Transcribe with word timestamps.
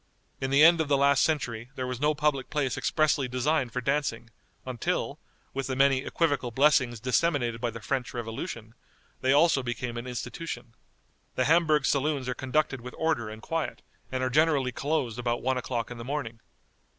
In 0.39 0.49
the 0.49 0.63
end 0.63 0.81
of 0.81 0.87
the 0.87 0.97
last 0.97 1.21
century 1.23 1.69
there 1.75 1.85
was 1.85 2.01
no 2.01 2.15
public 2.15 2.49
place 2.49 2.75
expressly 2.75 3.27
designed 3.27 3.71
for 3.71 3.81
dancing, 3.81 4.31
until, 4.65 5.19
with 5.53 5.67
the 5.67 5.75
many 5.75 5.99
equivocal 5.99 6.49
blessings 6.49 6.99
disseminated 6.99 7.61
by 7.61 7.69
the 7.69 7.81
French 7.81 8.11
Revolution, 8.11 8.73
they 9.21 9.31
also 9.31 9.61
became 9.61 9.97
an 9.97 10.07
institution. 10.07 10.73
The 11.35 11.45
Hamburg 11.45 11.85
saloons 11.85 12.27
are 12.27 12.33
conducted 12.33 12.81
with 12.81 12.95
order 12.97 13.29
and 13.29 13.43
quiet, 13.43 13.83
and 14.11 14.23
are 14.23 14.31
generally 14.31 14.71
closed 14.71 15.19
about 15.19 15.43
one 15.43 15.59
o'clock 15.59 15.91
in 15.91 15.99
the 15.99 16.03
morning. 16.03 16.39